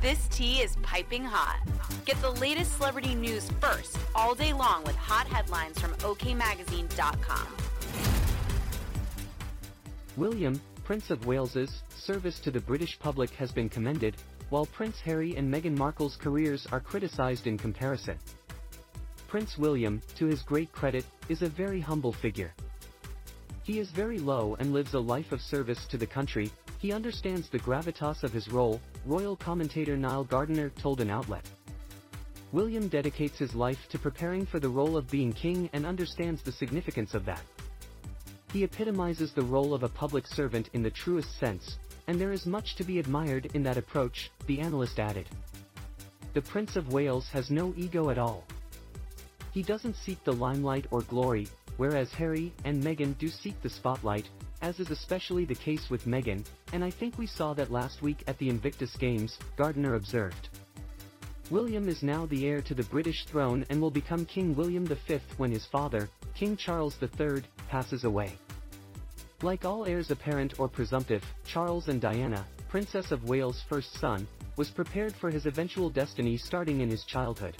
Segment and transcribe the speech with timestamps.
[0.00, 1.58] This tea is piping hot.
[2.04, 7.48] Get the latest celebrity news first all day long with hot headlines from OKMagazine.com.
[10.16, 14.14] William, Prince of Wales's, service to the British public has been commended,
[14.50, 18.16] while Prince Harry and Meghan Markle's careers are criticized in comparison.
[19.26, 22.54] Prince William, to his great credit, is a very humble figure.
[23.64, 27.48] He is very low and lives a life of service to the country, he understands
[27.48, 31.48] the gravitas of his role, royal commentator Niall Gardiner told an outlet.
[32.52, 36.52] William dedicates his life to preparing for the role of being king and understands the
[36.52, 37.42] significance of that.
[38.52, 41.76] He epitomizes the role of a public servant in the truest sense,
[42.06, 45.28] and there is much to be admired in that approach, the analyst added.
[46.32, 48.44] The Prince of Wales has no ego at all.
[49.52, 54.28] He doesn't seek the limelight or glory, whereas Harry and Meghan do seek the spotlight,
[54.62, 58.24] as is especially the case with Meghan, and I think we saw that last week
[58.26, 60.48] at the Invictus Games, Gardiner observed.
[61.50, 65.18] William is now the heir to the British throne and will become King William V
[65.38, 68.36] when his father, King Charles III, passes away.
[69.42, 74.68] Like all heirs apparent or presumptive, Charles and Diana, Princess of Wales' first son, was
[74.68, 77.56] prepared for his eventual destiny starting in his childhood.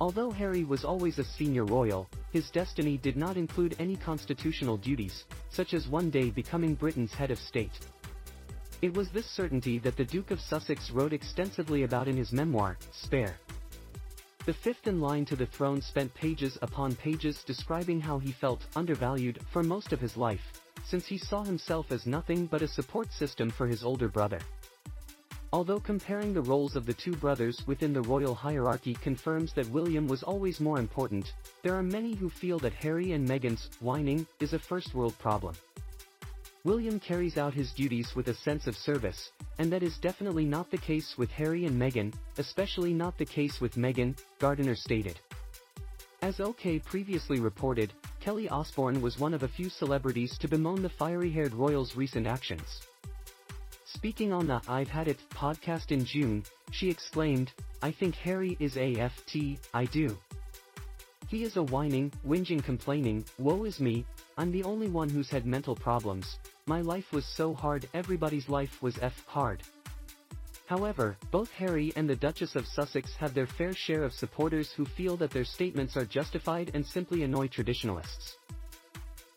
[0.00, 5.24] Although Harry was always a senior royal, his destiny did not include any constitutional duties,
[5.54, 7.78] such as one day becoming Britain's head of state.
[8.82, 12.76] It was this certainty that the Duke of Sussex wrote extensively about in his memoir,
[12.92, 13.36] Spare.
[14.46, 18.66] The fifth in line to the throne spent pages upon pages describing how he felt
[18.76, 20.52] undervalued for most of his life,
[20.84, 24.40] since he saw himself as nothing but a support system for his older brother.
[25.54, 30.08] Although comparing the roles of the two brothers within the royal hierarchy confirms that William
[30.08, 34.52] was always more important, there are many who feel that Harry and Meghan's whining is
[34.52, 35.54] a first world problem.
[36.64, 39.30] William carries out his duties with a sense of service,
[39.60, 43.60] and that is definitely not the case with Harry and Meghan, especially not the case
[43.60, 45.20] with Meghan, Gardiner stated.
[46.20, 50.88] As OK previously reported, Kelly Osbourne was one of a few celebrities to bemoan the
[50.88, 52.80] fiery-haired royal's recent actions.
[54.04, 58.76] Speaking on the I've Had It podcast in June, she exclaimed, I think Harry is
[58.76, 60.14] AFT, I do.
[61.26, 64.04] He is a whining, whinging complaining, woe is me,
[64.36, 68.82] I'm the only one who's had mental problems, my life was so hard everybody's life
[68.82, 69.62] was F hard.
[70.66, 74.84] However, both Harry and the Duchess of Sussex have their fair share of supporters who
[74.84, 78.36] feel that their statements are justified and simply annoy traditionalists.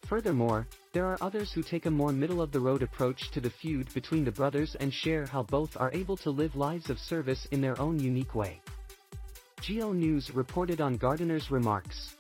[0.08, 0.68] Furthermore,
[0.98, 4.76] there are others who take a more middle-of-the-road approach to the feud between the brothers
[4.80, 8.34] and share how both are able to live lives of service in their own unique
[8.34, 8.60] way.
[9.62, 12.16] GB News reported on Gardiner's remarks.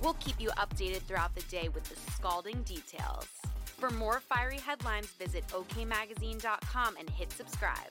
[0.00, 3.26] We'll keep you updated throughout the day with the scalding details.
[3.76, 7.90] For more fiery headlines, visit OKMagazine.com and hit subscribe.